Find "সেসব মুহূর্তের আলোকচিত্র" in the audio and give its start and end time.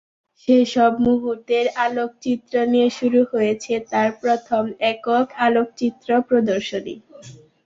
0.39-2.53